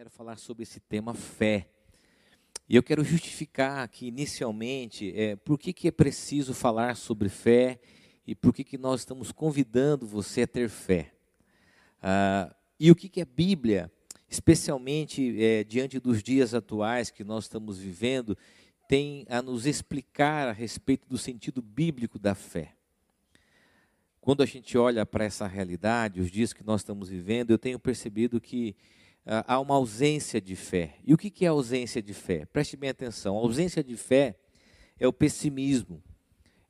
[0.00, 1.68] quero falar sobre esse tema fé.
[2.66, 7.78] E eu quero justificar aqui inicialmente é, por que, que é preciso falar sobre fé
[8.26, 11.12] e por que, que nós estamos convidando você a ter fé.
[12.02, 13.92] Ah, e o que, que a Bíblia,
[14.26, 18.38] especialmente é, diante dos dias atuais que nós estamos vivendo,
[18.88, 22.72] tem a nos explicar a respeito do sentido bíblico da fé.
[24.18, 27.78] Quando a gente olha para essa realidade, os dias que nós estamos vivendo, eu tenho
[27.78, 28.74] percebido que
[29.24, 30.96] há uma ausência de fé.
[31.04, 32.46] E o que é ausência de fé?
[32.46, 34.38] Preste bem atenção: a ausência de fé
[34.98, 36.02] é o pessimismo,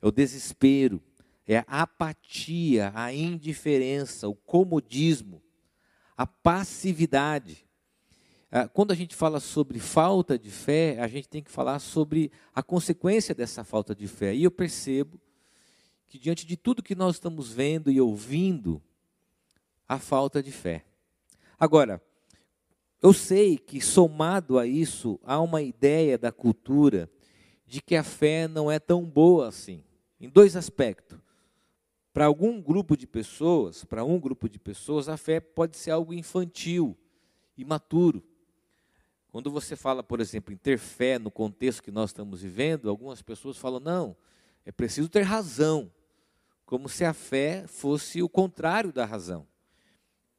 [0.01, 1.01] é o desespero,
[1.47, 5.41] é a apatia, a indiferença, o comodismo,
[6.15, 7.67] a passividade.
[8.73, 12.61] Quando a gente fala sobre falta de fé, a gente tem que falar sobre a
[12.61, 14.35] consequência dessa falta de fé.
[14.35, 15.19] E eu percebo
[16.07, 18.81] que diante de tudo que nós estamos vendo e ouvindo,
[19.87, 20.83] a falta de fé.
[21.57, 22.01] Agora,
[23.01, 27.09] eu sei que, somado a isso, há uma ideia da cultura
[27.65, 29.83] de que a fé não é tão boa assim,
[30.19, 31.17] em dois aspectos.
[32.13, 36.13] Para algum grupo de pessoas, para um grupo de pessoas, a fé pode ser algo
[36.13, 36.95] infantil,
[37.57, 38.21] imaturo.
[39.31, 43.21] Quando você fala, por exemplo, em ter fé no contexto que nós estamos vivendo, algumas
[43.21, 44.15] pessoas falam: não,
[44.65, 45.89] é preciso ter razão,
[46.65, 49.47] como se a fé fosse o contrário da razão.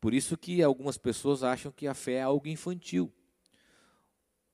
[0.03, 3.13] Por isso que algumas pessoas acham que a fé é algo infantil.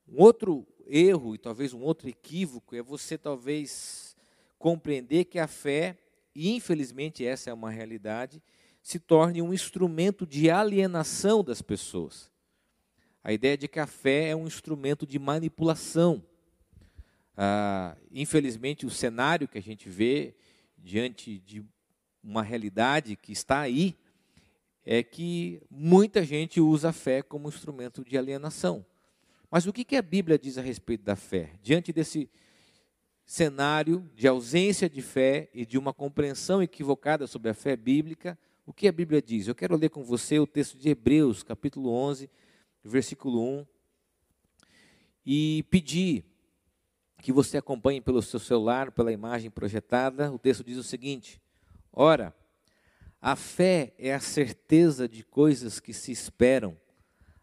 [0.07, 4.15] Um outro erro e talvez um outro equívoco é você talvez
[4.59, 5.97] compreender que a fé,
[6.35, 8.43] e infelizmente essa é uma realidade,
[8.83, 12.31] se torne um instrumento de alienação das pessoas.
[13.25, 16.23] A ideia de que a fé é um instrumento de manipulação.
[17.35, 20.37] Ah, infelizmente, o cenário que a gente vê
[20.77, 21.65] diante de
[22.23, 23.97] uma realidade que está aí
[24.91, 28.87] é que muita gente usa a fé como instrumento de alienação.
[29.51, 31.53] Mas o que, a Bíblia diz a respeito da fé?
[31.63, 32.31] Diante desse
[33.23, 38.73] cenário de ausência de fé e de uma compreensão equivocada sobre a fé bíblica, o
[38.73, 39.47] que a Bíblia diz?
[39.47, 42.31] Eu quero ler com você o texto de Hebreus, capítulo 11,
[42.83, 43.67] versículo 1,
[45.27, 46.25] e pedir
[47.21, 50.33] que você acompanhe pelo seu celular, pela imagem projetada.
[50.33, 51.39] O texto diz o seguinte:
[51.93, 52.35] Ora,
[53.21, 56.77] a fé é a certeza de coisas que se esperam,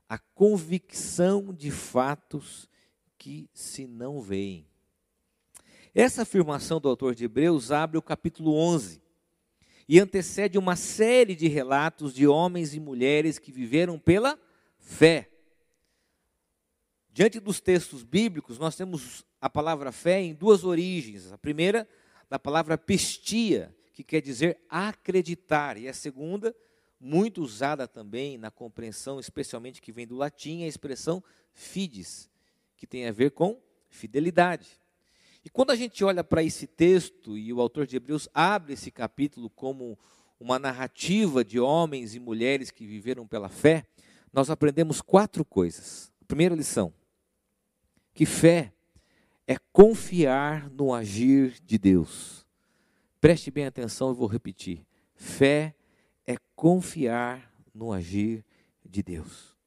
[0.07, 2.69] a convicção de fatos
[3.17, 4.67] que se não veem.
[5.93, 9.01] Essa afirmação do autor de Hebreus abre o capítulo 11
[9.87, 14.39] e antecede uma série de relatos de homens e mulheres que viveram pela
[14.77, 15.29] fé.
[17.11, 21.31] Diante dos textos bíblicos, nós temos a palavra fé em duas origens.
[21.31, 21.87] A primeira,
[22.29, 26.53] da palavra pistia, que quer dizer acreditar, e a segunda,
[26.99, 31.23] muito usada também na compreensão, especialmente que vem do latim, é a expressão
[31.53, 32.29] fides,
[32.75, 33.57] que tem a ver com
[33.87, 34.67] fidelidade.
[35.45, 38.91] E quando a gente olha para esse texto, e o autor de Hebreus abre esse
[38.91, 39.97] capítulo como
[40.37, 43.87] uma narrativa de homens e mulheres que viveram pela fé,
[44.33, 46.11] nós aprendemos quatro coisas.
[46.27, 46.93] Primeira lição:
[48.13, 48.73] que fé
[49.47, 52.44] é confiar no agir de Deus.
[53.25, 54.85] Preste bem atenção, eu vou repetir.
[55.15, 55.73] Fé
[56.27, 58.45] é confiar no agir
[58.87, 59.57] de Deus.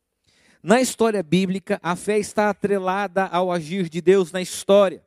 [0.63, 5.05] Na história bíblica, a fé está atrelada ao agir de Deus na história.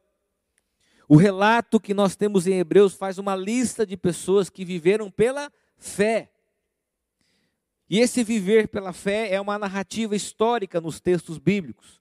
[1.07, 5.49] O relato que nós temos em Hebreus faz uma lista de pessoas que viveram pela
[5.77, 6.29] fé.
[7.89, 12.00] E esse viver pela fé é uma narrativa histórica nos textos bíblicos.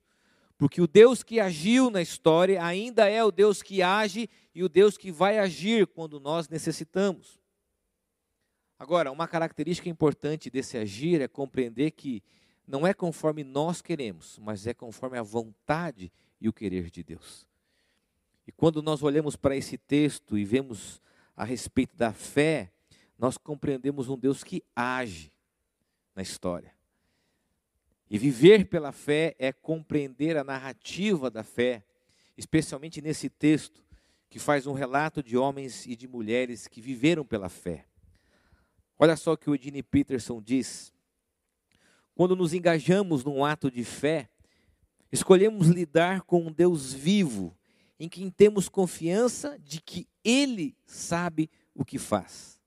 [0.60, 4.68] Porque o Deus que agiu na história ainda é o Deus que age e o
[4.68, 7.40] Deus que vai agir quando nós necessitamos.
[8.78, 12.22] Agora, uma característica importante desse agir é compreender que
[12.66, 17.48] não é conforme nós queremos, mas é conforme a vontade e o querer de Deus.
[18.46, 21.00] E quando nós olhamos para esse texto e vemos
[21.34, 22.70] a respeito da fé,
[23.18, 25.32] nós compreendemos um Deus que age
[26.14, 26.78] na história.
[28.10, 31.84] E viver pela fé é compreender a narrativa da fé,
[32.36, 33.84] especialmente nesse texto
[34.28, 37.86] que faz um relato de homens e de mulheres que viveram pela fé.
[38.98, 40.92] Olha só o que o Eugene Peterson diz.
[42.12, 44.28] Quando nos engajamos num ato de fé,
[45.12, 47.56] escolhemos lidar com um Deus vivo,
[47.98, 52.60] em quem temos confiança de que Ele sabe o que faz.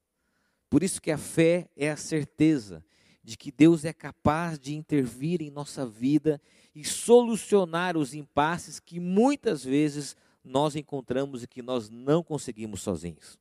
[0.69, 2.84] Por isso que a fé é a certeza
[3.24, 6.42] de que Deus é capaz de intervir em nossa vida
[6.75, 13.40] e solucionar os impasses que muitas vezes nós encontramos e que nós não conseguimos sozinhos.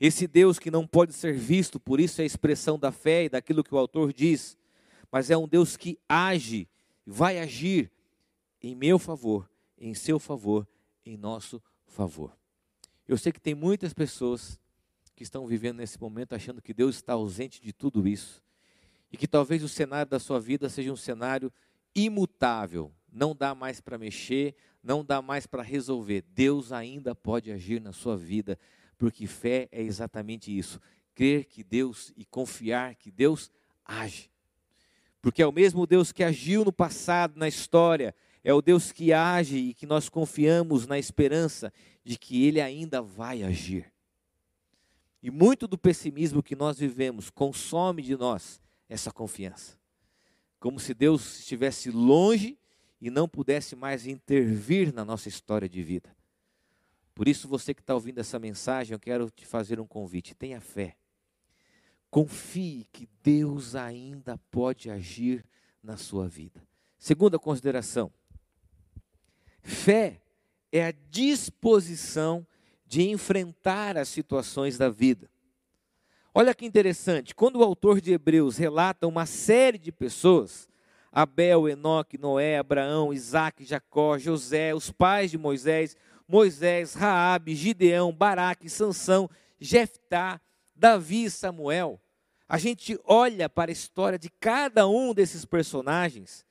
[0.00, 3.28] Esse Deus que não pode ser visto, por isso é a expressão da fé e
[3.28, 4.58] daquilo que o autor diz.
[5.12, 6.68] mas é um Deus que age,
[7.04, 7.90] vai agir
[8.62, 10.66] em meu favor, em seu favor,
[11.04, 12.32] em nosso favor.
[13.08, 14.58] Eu sei que tem muitas pessoas
[15.14, 18.42] que estão vivendo nesse momento achando que Deus está ausente de tudo isso
[19.12, 21.52] e que talvez o cenário da sua vida seja um cenário
[21.94, 26.22] imutável, não dá mais para mexer, não dá mais para resolver.
[26.28, 28.58] Deus ainda pode agir na sua vida,
[28.96, 30.80] porque fé é exatamente isso:
[31.14, 33.50] crer que Deus e confiar que Deus
[33.84, 34.30] age.
[35.20, 39.12] Porque é o mesmo Deus que agiu no passado, na história, é o Deus que
[39.12, 41.72] age e que nós confiamos na esperança
[42.02, 43.89] de que Ele ainda vai agir.
[45.22, 49.78] E muito do pessimismo que nós vivemos consome de nós essa confiança.
[50.58, 52.58] Como se Deus estivesse longe
[53.00, 56.14] e não pudesse mais intervir na nossa história de vida.
[57.14, 60.60] Por isso, você que está ouvindo essa mensagem, eu quero te fazer um convite: tenha
[60.60, 60.96] fé.
[62.10, 65.44] Confie que Deus ainda pode agir
[65.82, 66.66] na sua vida.
[66.98, 68.12] Segunda consideração:
[69.62, 70.20] fé
[70.72, 72.46] é a disposição
[72.90, 75.30] de enfrentar as situações da vida.
[76.34, 80.68] Olha que interessante, quando o autor de Hebreus relata uma série de pessoas,
[81.12, 85.96] Abel, Enoque, Noé, Abraão, Isaac, Jacó, José, os pais de Moisés,
[86.26, 90.40] Moisés, Raabe, Gideão, Baraque, Sansão, Jeftá,
[90.74, 92.00] Davi e Samuel.
[92.48, 96.44] A gente olha para a história de cada um desses personagens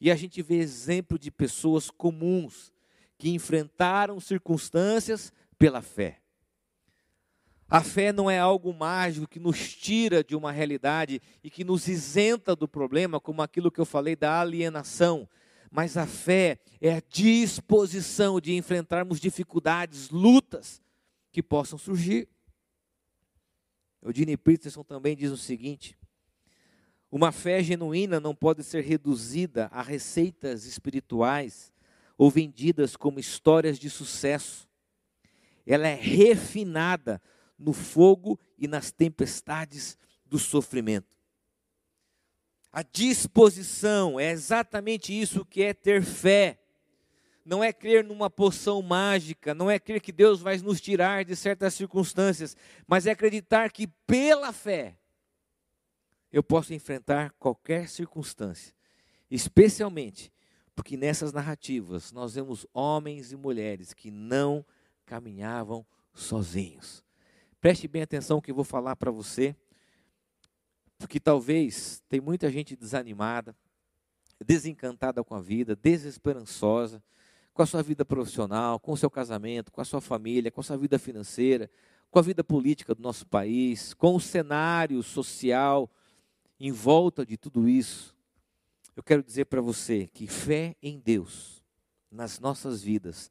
[0.00, 2.72] e a gente vê exemplo de pessoas comuns
[3.18, 5.32] que enfrentaram circunstâncias
[5.62, 6.20] pela fé.
[7.68, 11.86] A fé não é algo mágico que nos tira de uma realidade e que nos
[11.86, 15.28] isenta do problema, como aquilo que eu falei da alienação.
[15.70, 20.82] Mas a fé é a disposição de enfrentarmos dificuldades, lutas
[21.30, 22.28] que possam surgir.
[24.02, 25.96] O Dini Peterson também diz o seguinte:
[27.08, 31.72] uma fé genuína não pode ser reduzida a receitas espirituais
[32.18, 34.71] ou vendidas como histórias de sucesso.
[35.66, 37.20] Ela é refinada
[37.58, 41.12] no fogo e nas tempestades do sofrimento.
[42.72, 46.58] A disposição é exatamente isso que é ter fé.
[47.44, 51.36] Não é crer numa poção mágica, não é crer que Deus vai nos tirar de
[51.36, 52.56] certas circunstâncias,
[52.86, 54.96] mas é acreditar que pela fé
[56.32, 58.74] eu posso enfrentar qualquer circunstância,
[59.30, 60.32] especialmente
[60.74, 64.64] porque nessas narrativas nós vemos homens e mulheres que não
[65.12, 67.04] caminhavam sozinhos.
[67.60, 69.54] Preste bem atenção que eu vou falar para você,
[70.96, 73.54] porque talvez tem muita gente desanimada,
[74.42, 77.02] desencantada com a vida, desesperançosa,
[77.52, 80.64] com a sua vida profissional, com o seu casamento, com a sua família, com a
[80.64, 81.70] sua vida financeira,
[82.10, 85.90] com a vida política do nosso país, com o cenário social
[86.58, 88.16] em volta de tudo isso.
[88.96, 91.62] Eu quero dizer para você que fé em Deus
[92.10, 93.30] nas nossas vidas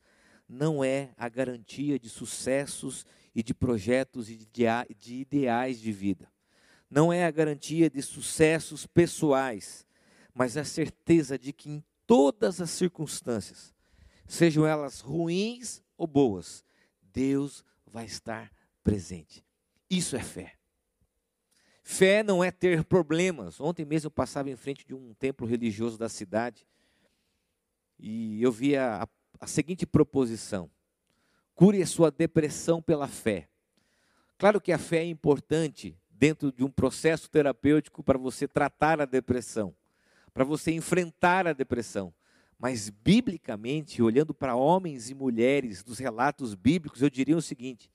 [0.52, 6.30] não é a garantia de sucessos e de projetos e de ideais de vida.
[6.90, 9.88] Não é a garantia de sucessos pessoais,
[10.34, 13.74] mas a certeza de que em todas as circunstâncias,
[14.28, 16.66] sejam elas ruins ou boas,
[17.02, 18.52] Deus vai estar
[18.84, 19.46] presente.
[19.90, 20.56] Isso é fé.
[21.82, 23.62] Fé não é ter problemas.
[23.62, 26.68] Ontem mesmo eu passava em frente de um templo religioso da cidade
[27.98, 29.08] e eu via a,
[29.42, 30.70] a seguinte proposição:
[31.56, 33.50] Cure a sua depressão pela fé.
[34.38, 39.06] Claro que a fé é importante dentro de um processo terapêutico para você tratar a
[39.06, 39.76] depressão,
[40.32, 42.14] para você enfrentar a depressão.
[42.58, 47.92] Mas, biblicamente, olhando para homens e mulheres dos relatos bíblicos, eu diria o seguinte: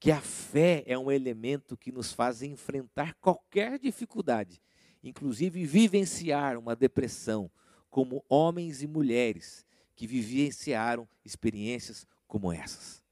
[0.00, 4.60] que a fé é um elemento que nos faz enfrentar qualquer dificuldade,
[5.04, 7.48] inclusive vivenciar uma depressão,
[7.88, 9.64] como homens e mulheres
[9.96, 13.02] que vivenciaram experiências como essas.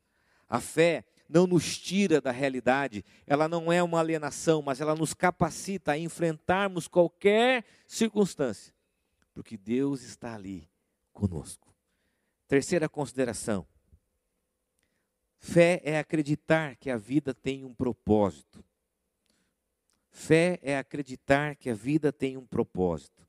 [0.48, 5.14] A fé não nos tira da realidade, ela não é uma alienação, mas ela nos
[5.14, 8.74] capacita a enfrentarmos qualquer circunstância,
[9.32, 10.68] porque Deus está ali
[11.12, 11.74] conosco.
[12.46, 13.66] Terceira consideração:
[15.38, 18.62] fé é acreditar que a vida tem um propósito.
[20.10, 23.26] Fé é acreditar que a vida tem um propósito.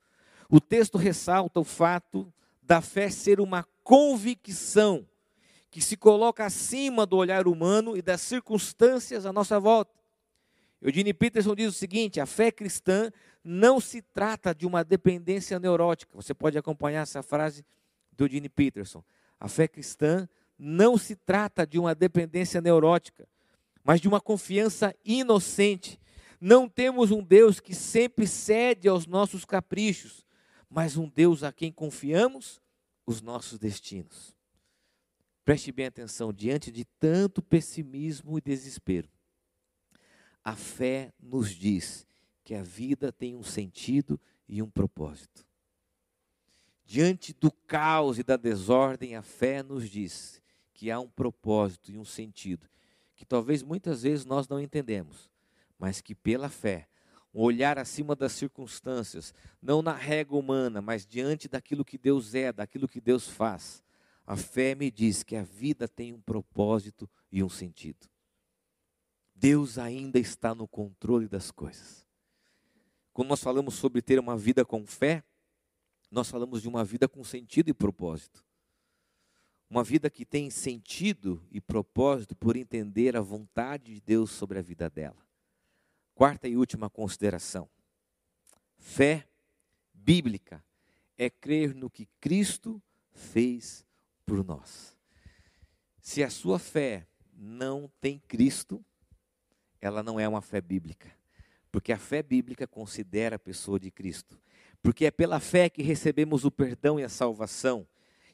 [0.48, 2.32] O texto ressalta o fato
[2.66, 5.08] da fé ser uma convicção
[5.70, 9.94] que se coloca acima do olhar humano e das circunstâncias à nossa volta.
[10.82, 13.12] Eugene Peterson diz o seguinte: a fé cristã
[13.44, 16.16] não se trata de uma dependência neurótica.
[16.16, 17.66] Você pode acompanhar essa frase
[18.12, 19.04] do Eugene Peterson.
[19.40, 23.28] A fé cristã não se trata de uma dependência neurótica,
[23.84, 26.00] mas de uma confiança inocente
[26.40, 30.25] Não temos um Deus que sempre cede aos nossos caprichos,
[30.76, 32.62] mas um Deus a quem confiamos
[33.06, 34.36] os nossos destinos.
[35.46, 39.08] Preste bem atenção, diante de tanto pessimismo e desespero,
[40.44, 42.06] a fé nos diz
[42.44, 45.48] que a vida tem um sentido e um propósito.
[46.84, 50.42] Diante do caos e da desordem, a fé nos diz
[50.74, 52.68] que há um propósito e um sentido
[53.16, 55.32] que talvez muitas vezes nós não entendemos,
[55.80, 56.90] mas que pela fé,
[57.36, 62.54] um olhar acima das circunstâncias, não na régua humana, mas diante daquilo que Deus é,
[62.54, 63.84] daquilo que Deus faz,
[64.26, 68.08] a fé me diz que a vida tem um propósito e um sentido.
[69.36, 72.08] Deus ainda está no controle das coisas.
[73.12, 75.22] Quando nós falamos sobre ter uma vida com fé,
[76.10, 78.46] nós falamos de uma vida com sentido e propósito.
[79.70, 84.62] Uma vida que tem sentido e propósito por entender a vontade de Deus sobre a
[84.62, 85.25] vida dela.
[86.16, 87.70] Quarta e última consideração.
[88.78, 89.28] Fé
[89.94, 90.64] bíblica
[91.18, 92.82] é crer no que Cristo
[93.12, 93.86] fez
[94.26, 94.98] por nós.
[96.02, 98.84] Se a sua fé não tem Cristo,
[99.80, 101.12] ela não é uma fé bíblica.
[101.72, 104.40] Porque a fé bíblica considera a pessoa de Cristo.
[104.82, 107.88] Porque é pela fé que recebemos o perdão e a salvação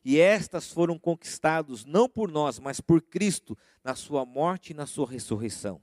[0.04, 4.88] e estas foram conquistados não por nós, mas por Cristo na sua morte e na
[4.88, 5.80] sua ressurreição.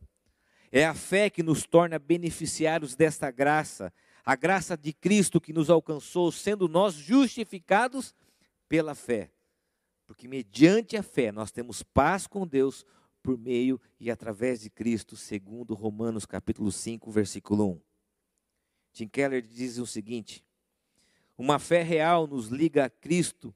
[0.71, 3.93] É a fé que nos torna beneficiários desta graça,
[4.25, 8.15] a graça de Cristo que nos alcançou, sendo nós justificados
[8.69, 9.31] pela fé.
[10.07, 12.85] Porque mediante a fé nós temos paz com Deus
[13.23, 17.81] por meio e através de Cristo, segundo Romanos capítulo 5, versículo 1.
[18.93, 20.45] Tim Keller diz o seguinte:
[21.37, 23.55] Uma fé real nos liga a Cristo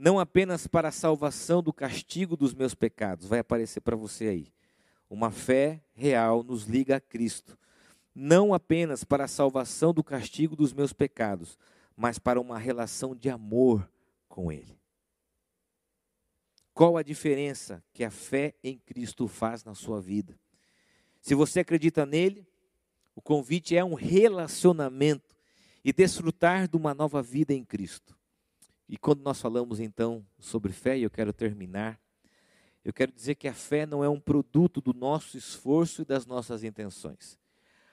[0.00, 4.52] não apenas para a salvação do castigo dos meus pecados, vai aparecer para você aí.
[5.10, 7.58] Uma fé real nos liga a Cristo,
[8.14, 11.58] não apenas para a salvação do castigo dos meus pecados,
[11.96, 13.90] mas para uma relação de amor
[14.28, 14.78] com Ele.
[16.72, 20.38] Qual a diferença que a fé em Cristo faz na sua vida?
[21.20, 22.46] Se você acredita nele,
[23.14, 25.36] o convite é um relacionamento
[25.84, 28.16] e desfrutar de uma nova vida em Cristo.
[28.88, 32.00] E quando nós falamos então sobre fé, e eu quero terminar,
[32.84, 36.24] eu quero dizer que a fé não é um produto do nosso esforço e das
[36.26, 37.38] nossas intenções.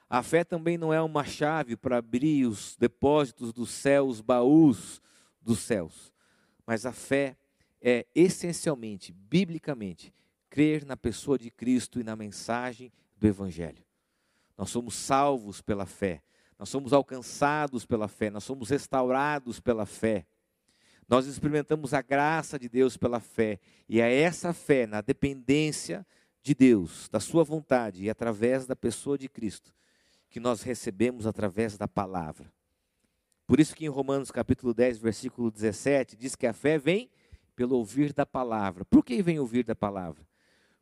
[0.09, 5.01] A fé também não é uma chave para abrir os depósitos do céu, os baús
[5.41, 6.13] dos céus.
[6.65, 7.35] Mas a fé
[7.81, 10.13] é essencialmente, biblicamente,
[10.49, 13.83] crer na pessoa de Cristo e na mensagem do Evangelho.
[14.57, 16.23] Nós somos salvos pela fé,
[16.57, 20.25] nós somos alcançados pela fé, nós somos restaurados pela fé.
[21.07, 26.05] Nós experimentamos a graça de Deus pela fé, e é essa fé na dependência
[26.43, 29.73] de Deus, da Sua vontade e através da pessoa de Cristo,
[30.29, 32.51] que nós recebemos através da palavra.
[33.45, 37.09] Por isso que em Romanos capítulo 10, versículo 17, diz que a fé vem
[37.55, 38.83] pelo ouvir da palavra.
[38.83, 40.27] Por que vem ouvir da palavra?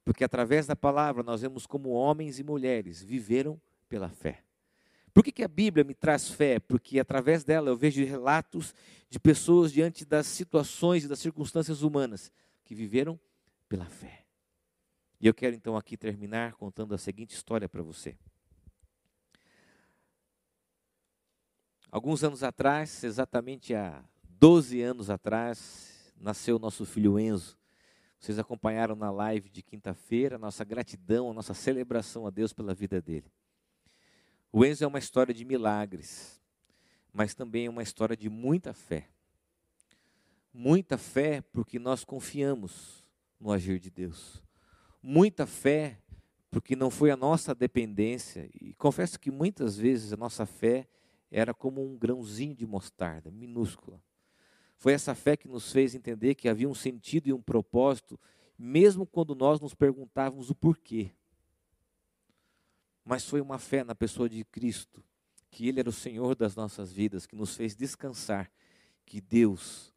[0.04, 4.45] Porque através da palavra nós vemos como homens e mulheres viveram pela fé.
[5.16, 6.60] Por que, que a Bíblia me traz fé?
[6.60, 8.76] Porque através dela eu vejo relatos
[9.10, 12.30] de pessoas diante das situações e das circunstâncias humanas
[12.66, 13.18] que viveram
[13.70, 14.26] pela fé.
[15.22, 18.18] E eu quero então aqui terminar contando a seguinte história para você.
[21.90, 24.04] Alguns anos atrás, exatamente há
[24.38, 27.58] 12 anos atrás, nasceu nosso filho Enzo.
[28.20, 33.02] Vocês acompanharam na live de quinta-feira, nossa gratidão, a nossa celebração a Deus pela vida
[33.02, 33.32] dele.
[34.58, 36.42] O Enzo é uma história de milagres,
[37.12, 39.10] mas também é uma história de muita fé.
[40.54, 43.06] Muita fé porque nós confiamos
[43.38, 44.42] no agir de Deus.
[45.04, 46.00] Muita fé
[46.50, 48.50] porque não foi a nossa dependência.
[48.54, 50.88] E confesso que muitas vezes a nossa fé
[51.30, 54.02] era como um grãozinho de mostarda, minúscula.
[54.78, 58.18] Foi essa fé que nos fez entender que havia um sentido e um propósito,
[58.58, 61.12] mesmo quando nós nos perguntávamos o porquê
[63.06, 65.04] mas foi uma fé na pessoa de Cristo,
[65.52, 68.52] que Ele era o Senhor das nossas vidas, que nos fez descansar,
[69.06, 69.94] que Deus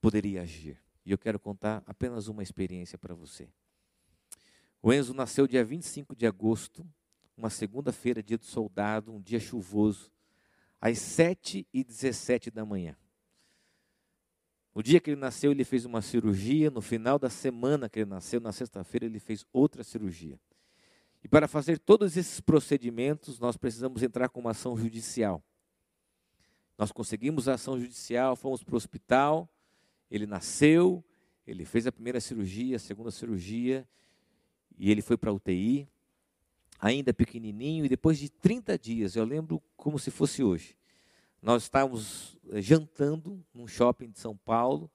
[0.00, 0.76] poderia agir.
[1.06, 3.48] E eu quero contar apenas uma experiência para você.
[4.82, 6.84] O Enzo nasceu dia 25 de agosto,
[7.36, 10.10] uma segunda-feira, dia do soldado, um dia chuvoso,
[10.80, 12.96] às 7 e 17 da manhã.
[14.74, 16.70] No dia que ele nasceu, ele fez uma cirurgia.
[16.70, 20.38] No final da semana que ele nasceu, na sexta-feira, ele fez outra cirurgia.
[21.22, 25.42] E para fazer todos esses procedimentos, nós precisamos entrar com uma ação judicial.
[26.76, 29.48] Nós conseguimos a ação judicial, fomos para o hospital,
[30.10, 31.04] ele nasceu,
[31.46, 33.86] ele fez a primeira cirurgia, a segunda cirurgia,
[34.78, 35.88] e ele foi para a UTI.
[36.80, 40.76] ainda pequenininho, e depois de 30 dias, eu lembro como se fosse hoje,
[41.42, 44.88] nós estávamos eh, jantando num shopping de São Paulo,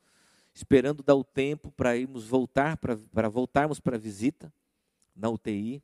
[0.53, 4.53] esperando dar o tempo para irmos voltar, para voltarmos para a visita
[5.15, 5.83] na UTI.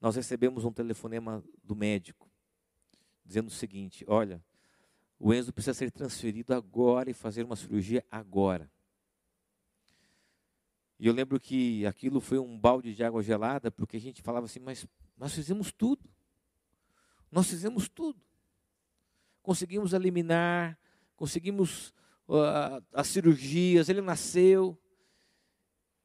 [0.00, 2.30] Nós recebemos um telefonema do médico,
[3.24, 4.42] dizendo o seguinte: olha,
[5.18, 8.70] o Enzo precisa ser transferido agora e fazer uma cirurgia agora.
[10.98, 14.44] E eu lembro que aquilo foi um balde de água gelada, porque a gente falava
[14.44, 16.08] assim, mas nós fizemos tudo.
[17.30, 18.20] Nós fizemos tudo.
[19.42, 20.78] Conseguimos eliminar,
[21.16, 21.94] conseguimos
[22.28, 24.78] uh, as cirurgias, ele nasceu.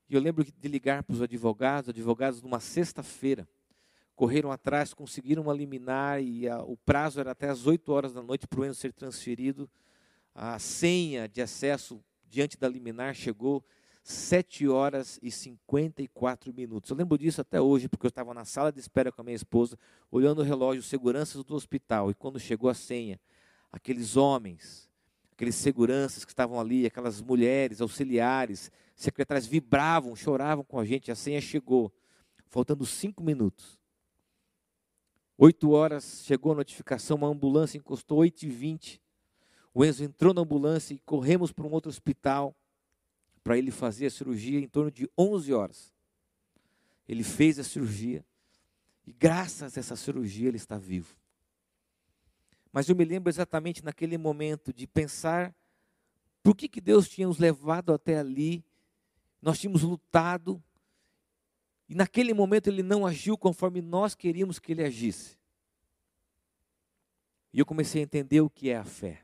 [0.08, 3.48] E eu lembro de ligar para os advogados, advogados numa sexta-feira,
[4.15, 8.48] correram atrás, conseguiram eliminar, e a, o prazo era até as 8 horas da noite
[8.48, 9.69] para o Enzo ser transferido.
[10.34, 13.63] A senha de acesso diante da liminar chegou
[14.03, 16.91] 7 horas e 54 minutos.
[16.91, 19.36] Eu lembro disso até hoje, porque eu estava na sala de espera com a minha
[19.36, 19.77] esposa,
[20.12, 23.19] olhando o relógio, seguranças do hospital, e quando chegou a senha,
[23.72, 24.89] aqueles homens,
[25.31, 31.15] aqueles seguranças que estavam ali, aquelas mulheres, auxiliares, secretárias, vibravam, choravam com a gente, a
[31.15, 31.91] senha chegou,
[32.48, 33.79] faltando cinco minutos.
[35.38, 39.01] Oito horas, chegou a notificação, uma ambulância encostou, oito e vinte.
[39.74, 42.56] O Enzo entrou na ambulância e corremos para um outro hospital
[43.44, 45.94] para ele fazer a cirurgia em torno de 11 horas.
[47.08, 48.25] Ele fez a cirurgia
[49.06, 51.15] e graças a essa cirurgia ele está vivo.
[52.72, 55.54] Mas eu me lembro exatamente naquele momento de pensar
[56.42, 58.63] por que, que Deus tinha nos levado até ali,
[59.42, 60.63] nós tínhamos lutado,
[61.88, 65.38] e naquele momento ele não agiu conforme nós queríamos que ele agisse.
[67.54, 69.22] E eu comecei a entender o que é a fé.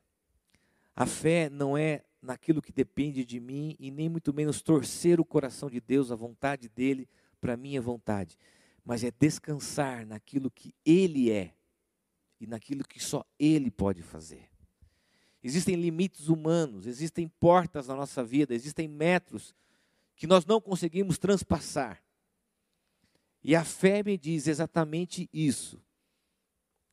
[0.96, 5.25] A fé não é naquilo que depende de mim e nem muito menos torcer o
[5.25, 8.38] coração de Deus, a vontade dele para minha vontade,
[8.86, 11.56] mas é descansar naquilo que ele é
[12.39, 14.50] e naquilo que só ele pode fazer.
[15.44, 19.56] Existem limites humanos, existem portas na nossa vida, existem metros
[20.15, 22.04] que nós não conseguimos transpassar.
[23.43, 25.82] E a fé me diz exatamente isso,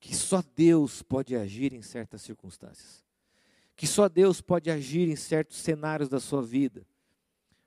[0.00, 3.08] que só Deus pode agir em certas circunstâncias
[3.78, 6.84] que só Deus pode agir em certos cenários da sua vida,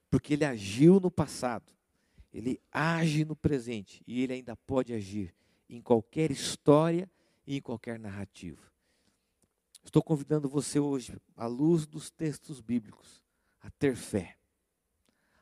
[0.10, 1.72] porque Ele agiu no passado,
[2.34, 5.34] Ele age no presente e Ele ainda pode agir
[5.70, 7.10] em qualquer história
[7.48, 8.62] e em qualquer narrativa.
[9.86, 13.24] Estou convidando você hoje, à luz dos textos bíblicos,
[13.62, 14.36] a ter fé,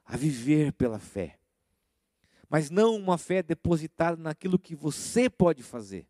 [0.05, 1.38] a viver pela fé,
[2.49, 6.07] mas não uma fé depositada naquilo que você pode fazer,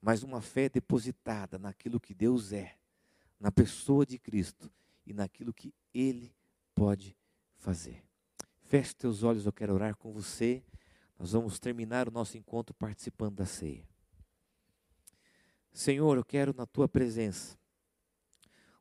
[0.00, 2.76] mas uma fé depositada naquilo que Deus é
[3.40, 4.70] na pessoa de Cristo
[5.06, 6.34] e naquilo que Ele
[6.74, 7.16] pode
[7.56, 8.04] fazer.
[8.62, 10.62] Feche teus olhos, eu quero orar com você.
[11.18, 13.88] Nós vamos terminar o nosso encontro participando da ceia.
[15.72, 17.56] Senhor, eu quero na tua presença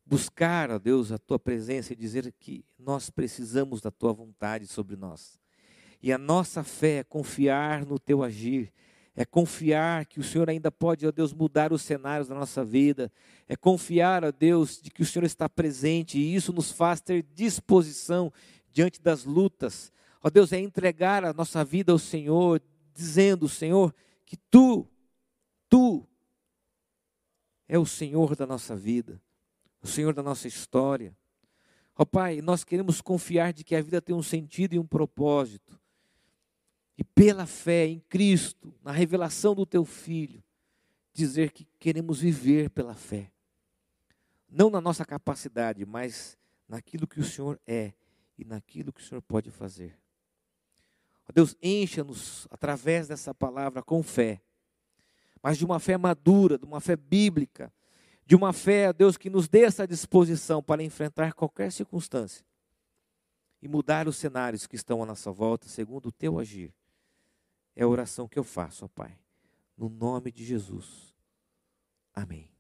[0.06, 4.96] buscar, ó Deus, a tua presença e dizer que nós precisamos da tua vontade sobre
[4.96, 5.40] nós.
[6.02, 8.72] E a nossa fé é confiar no teu agir,
[9.16, 13.12] é confiar que o Senhor ainda pode, ó Deus, mudar os cenários da nossa vida,
[13.48, 17.24] é confiar, ó Deus, de que o Senhor está presente e isso nos faz ter
[17.34, 18.32] disposição
[18.72, 19.92] diante das lutas.
[20.22, 22.62] Ó Deus, é entregar a nossa vida ao Senhor,
[22.94, 24.86] dizendo, Senhor, que Tu,
[25.70, 26.06] Tu
[27.70, 29.22] é o Senhor da nossa vida,
[29.82, 31.16] o Senhor da nossa história.
[31.98, 35.80] Ó Pai, nós queremos confiar de que a vida tem um sentido e um propósito
[36.98, 40.44] e pela fé em Cristo, na revelação do teu Filho,
[41.14, 43.32] dizer que queremos viver pela fé.
[44.50, 47.94] Não na nossa capacidade, mas naquilo que o Senhor é
[48.38, 49.98] e naquilo que o Senhor pode fazer.
[51.34, 54.42] Deus, encha-nos através dessa palavra com fé,
[55.42, 57.74] mas de uma fé madura, de uma fé bíblica,
[58.26, 62.46] de uma fé, Deus, que nos dê essa disposição para enfrentar qualquer circunstância
[63.62, 66.74] e mudar os cenários que estão à nossa volta segundo o teu agir.
[67.76, 69.18] É a oração que eu faço, ó Pai.
[69.78, 71.14] No nome de Jesus.
[72.14, 72.55] Amém.